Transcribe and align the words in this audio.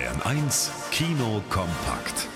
Bayern 0.00 0.22
1 0.22 0.72
Kino 0.92 1.42
kompakt. 1.50 2.26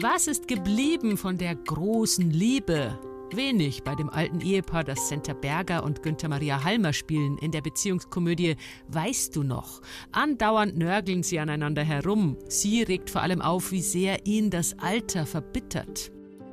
Was 0.00 0.26
ist 0.26 0.48
geblieben 0.48 1.18
von 1.18 1.36
der 1.36 1.54
großen 1.54 2.30
Liebe? 2.30 2.98
Wenig 3.30 3.82
bei 3.82 3.94
dem 3.94 4.08
alten 4.08 4.40
Ehepaar, 4.40 4.84
das 4.84 5.10
Senta 5.10 5.34
Berger 5.34 5.84
und 5.84 6.02
Günther 6.02 6.30
Maria 6.30 6.64
Halmer 6.64 6.94
spielen 6.94 7.36
in 7.36 7.52
der 7.52 7.60
Beziehungskomödie 7.60 8.56
Weißt 8.88 9.36
du 9.36 9.42
noch? 9.42 9.82
Andauernd 10.12 10.78
nörgeln 10.78 11.22
sie 11.22 11.38
aneinander 11.40 11.82
herum. 11.84 12.38
Sie 12.48 12.82
regt 12.84 13.10
vor 13.10 13.20
allem 13.20 13.42
auf, 13.42 13.70
wie 13.70 13.82
sehr 13.82 14.24
ihn 14.24 14.48
das 14.48 14.78
Alter 14.78 15.26
verbittert. 15.26 16.10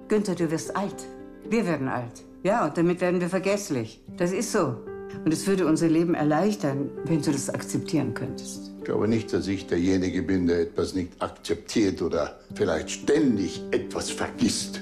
Günther, 0.09 0.35
du 0.35 0.51
wirst 0.51 0.75
alt. 0.75 1.05
Wir 1.49 1.65
werden 1.65 1.87
alt. 1.87 2.25
Ja, 2.43 2.65
und 2.65 2.77
damit 2.77 2.99
werden 2.99 3.21
wir 3.21 3.29
vergesslich. 3.29 4.01
Das 4.17 4.33
ist 4.33 4.51
so. 4.51 4.75
Und 5.23 5.33
es 5.33 5.47
würde 5.47 5.65
unser 5.65 5.87
Leben 5.87 6.13
erleichtern, 6.13 6.89
wenn 7.05 7.21
du 7.21 7.31
das 7.31 7.49
akzeptieren 7.49 8.13
könntest. 8.13 8.71
Ich 8.79 8.83
glaube 8.83 9.07
nicht, 9.07 9.33
dass 9.33 9.47
ich 9.47 9.65
derjenige 9.65 10.21
bin, 10.21 10.47
der 10.47 10.61
etwas 10.61 10.93
nicht 10.93 11.19
akzeptiert 11.19 12.01
oder 12.01 12.39
vielleicht 12.53 12.91
ständig 12.91 13.63
etwas 13.71 14.11
vergisst. 14.11 14.81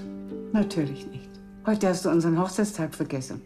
Natürlich 0.52 1.08
nicht. 1.08 1.30
Heute 1.66 1.88
hast 1.88 2.04
du 2.06 2.10
unseren 2.10 2.38
Hochzeitstag 2.40 2.94
vergessen. 2.94 3.42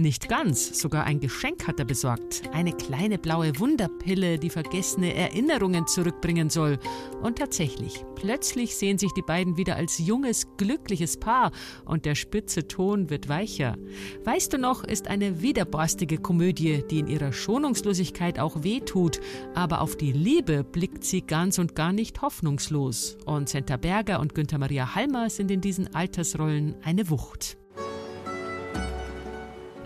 Nicht 0.00 0.30
ganz, 0.30 0.80
sogar 0.80 1.04
ein 1.04 1.20
Geschenk 1.20 1.68
hat 1.68 1.78
er 1.78 1.84
besorgt. 1.84 2.40
Eine 2.54 2.72
kleine 2.72 3.18
blaue 3.18 3.58
Wunderpille, 3.58 4.38
die 4.38 4.48
vergessene 4.48 5.12
Erinnerungen 5.12 5.86
zurückbringen 5.86 6.48
soll. 6.48 6.78
Und 7.20 7.36
tatsächlich, 7.36 8.02
plötzlich 8.14 8.76
sehen 8.76 8.96
sich 8.96 9.12
die 9.12 9.20
beiden 9.20 9.58
wieder 9.58 9.76
als 9.76 9.98
junges, 9.98 10.46
glückliches 10.56 11.18
Paar 11.18 11.52
und 11.84 12.06
der 12.06 12.14
spitze 12.14 12.66
Ton 12.66 13.10
wird 13.10 13.28
weicher. 13.28 13.76
Weißt 14.24 14.54
du 14.54 14.56
noch, 14.56 14.84
ist 14.84 15.06
eine 15.06 15.42
widerborstige 15.42 16.16
Komödie, 16.16 16.82
die 16.90 17.00
in 17.00 17.06
ihrer 17.06 17.34
Schonungslosigkeit 17.34 18.38
auch 18.38 18.62
wehtut, 18.62 19.20
aber 19.54 19.82
auf 19.82 19.98
die 19.98 20.12
Liebe 20.12 20.64
blickt 20.64 21.04
sie 21.04 21.20
ganz 21.20 21.58
und 21.58 21.74
gar 21.74 21.92
nicht 21.92 22.22
hoffnungslos. 22.22 23.18
Und 23.26 23.50
Senta 23.50 23.76
Berger 23.76 24.20
und 24.20 24.34
Günther 24.34 24.56
Maria 24.56 24.94
Halmer 24.94 25.28
sind 25.28 25.50
in 25.50 25.60
diesen 25.60 25.94
Altersrollen 25.94 26.74
eine 26.82 27.10
Wucht. 27.10 27.59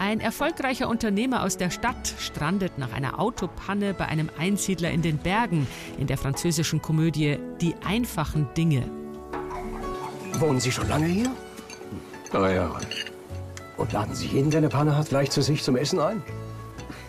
Ein 0.04 0.20
erfolgreicher 0.20 0.90
Unternehmer 0.90 1.44
aus 1.44 1.56
der 1.56 1.70
Stadt 1.70 2.14
strandet 2.18 2.76
nach 2.76 2.92
einer 2.92 3.18
Autopanne 3.18 3.94
bei 3.94 4.04
einem 4.04 4.28
Einsiedler 4.38 4.90
in 4.90 5.00
den 5.00 5.16
Bergen 5.16 5.66
in 5.96 6.06
der 6.06 6.18
französischen 6.18 6.82
Komödie 6.82 7.38
Die 7.62 7.74
einfachen 7.86 8.52
Dinge. 8.54 8.82
Wohnen 10.34 10.60
Sie 10.60 10.70
schon 10.70 10.90
lange 10.90 11.06
hier? 11.06 11.30
Drei 12.30 12.56
Jahre. 12.56 12.80
Und 13.78 13.92
laden 13.94 14.14
Sie 14.14 14.26
jeden, 14.26 14.50
der 14.50 14.58
eine 14.58 14.68
Panne 14.68 14.94
hat, 14.94 15.08
gleich 15.08 15.30
zu 15.30 15.40
sich 15.40 15.62
zum 15.62 15.74
Essen 15.74 15.98
ein? 15.98 16.22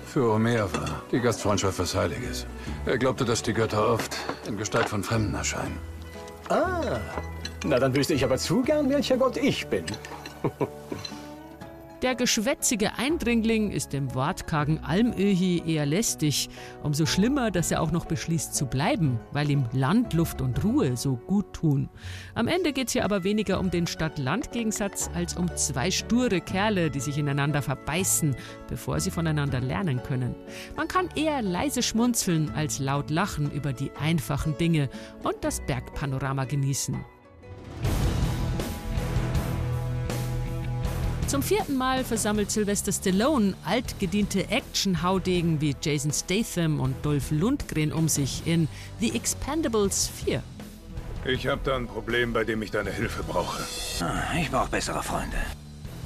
Für 0.07 0.31
Homer 0.31 0.73
war 0.73 1.03
die 1.11 1.19
Gastfreundschaft 1.19 1.77
was 1.77 1.93
Heiliges. 1.95 2.47
Er 2.85 2.97
glaubte, 2.97 3.25
dass 3.25 3.43
die 3.43 3.51
Götter 3.51 3.89
oft 3.89 4.15
in 4.47 4.55
Gestalt 4.55 4.87
von 4.87 5.03
Fremden 5.03 5.33
erscheinen. 5.33 5.77
Ah, 6.47 7.01
na 7.65 7.77
dann 7.77 7.93
wüsste 7.93 8.13
ich 8.13 8.23
aber 8.23 8.37
zu 8.37 8.61
gern, 8.61 8.89
welcher 8.89 9.17
Gott 9.17 9.35
ich 9.35 9.67
bin. 9.67 9.83
Der 12.01 12.13
geschwätzige 12.13 12.97
Eindringling 12.97 13.71
ist 13.71 13.93
dem 13.93 14.13
wortkargen 14.13 14.83
Almöhi 14.83 15.63
eher 15.65 15.85
lästig. 15.85 16.49
Umso 16.83 17.05
schlimmer, 17.05 17.51
dass 17.51 17.71
er 17.71 17.81
auch 17.81 17.91
noch 17.91 18.05
beschließt 18.05 18.53
zu 18.53 18.65
bleiben, 18.65 19.19
weil 19.31 19.49
ihm 19.49 19.65
Land, 19.71 20.13
Luft 20.13 20.41
und 20.41 20.61
Ruhe 20.63 20.97
so 20.97 21.15
gut 21.15 21.53
tun. 21.53 21.89
Am 22.33 22.49
Ende 22.49 22.73
geht 22.73 22.87
es 22.87 22.93
hier 22.93 23.05
aber 23.05 23.23
weniger 23.23 23.61
um 23.61 23.71
den 23.71 23.87
Stadt-Land-Gegensatz 23.87 25.09
als 25.15 25.35
um 25.35 25.55
zwei 25.55 25.89
sture 25.89 26.41
Kerle, 26.41 26.91
die 26.91 26.99
sich 26.99 27.17
ineinander 27.17 27.61
verbeißen, 27.61 28.35
bevor 28.67 28.99
sie 28.99 29.11
voneinander 29.11 29.61
lernen 29.61 30.03
können. 30.03 30.35
Man 30.75 30.89
kann 30.89 31.09
eher 31.15 31.41
leise 31.41 31.81
schmunzeln 31.81 32.51
als 32.55 32.79
laut 32.79 33.09
lachen 33.09 33.49
über 33.51 33.71
die 33.71 33.91
einfachen 33.99 34.57
Dinge 34.57 34.89
und 35.23 35.35
das 35.41 35.61
Bergpanorama 35.65 36.43
genießen. 36.43 37.14
Zum 41.35 41.43
vierten 41.43 41.75
Mal 41.75 42.05
versammelt 42.05 42.49
Sylvester 42.49 42.93
Stallone 42.93 43.55
altgediente 43.65 44.49
Action-Haudegen 44.49 45.59
wie 45.59 45.75
Jason 45.81 46.13
Statham 46.13 46.79
und 46.79 46.95
Dolph 47.05 47.29
Lundgren 47.29 47.91
um 47.91 48.07
sich 48.07 48.47
in 48.47 48.69
The 49.01 49.13
Expendables 49.13 50.09
4. 50.23 50.41
Ich 51.25 51.45
habe 51.47 51.59
da 51.65 51.75
ein 51.75 51.87
Problem, 51.87 52.31
bei 52.31 52.45
dem 52.45 52.61
ich 52.61 52.71
deine 52.71 52.89
Hilfe 52.89 53.21
brauche. 53.23 53.61
Ah, 53.99 54.33
Ich 54.39 54.49
brauche 54.49 54.69
bessere 54.69 55.03
Freunde. 55.03 55.35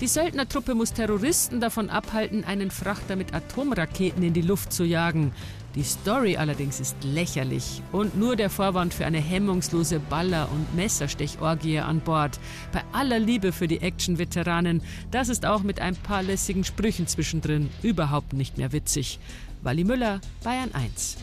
Die 0.01 0.07
Söldnertruppe 0.07 0.75
muss 0.75 0.93
Terroristen 0.93 1.59
davon 1.59 1.89
abhalten, 1.89 2.45
einen 2.45 2.71
Frachter 2.71 3.17
mit 3.17 3.33
Atomraketen 3.33 4.23
in 4.23 4.31
die 4.31 4.41
Luft 4.41 4.71
zu 4.71 4.85
jagen. 4.85 5.33
Die 5.75 5.83
Story 5.83 6.37
allerdings 6.37 6.79
ist 6.79 6.95
lächerlich 7.03 7.81
und 7.91 8.17
nur 8.17 8.37
der 8.37 8.49
Vorwand 8.49 8.93
für 8.93 9.05
eine 9.05 9.19
hemmungslose 9.19 9.99
Baller- 9.99 10.49
und 10.53 10.73
Messerstechorgie 10.73 11.79
an 11.79 11.99
Bord. 11.99 12.39
Bei 12.71 12.81
aller 12.93 13.19
Liebe 13.19 13.51
für 13.51 13.67
die 13.67 13.81
Action-Veteranen, 13.81 14.81
das 15.11 15.27
ist 15.27 15.45
auch 15.45 15.63
mit 15.63 15.81
ein 15.81 15.97
paar 15.97 16.23
lässigen 16.23 16.63
Sprüchen 16.63 17.05
zwischendrin 17.05 17.69
überhaupt 17.83 18.31
nicht 18.31 18.57
mehr 18.57 18.71
witzig. 18.71 19.19
Wally 19.63 19.83
Müller, 19.83 20.21
Bayern 20.45 20.73
1. 20.73 21.17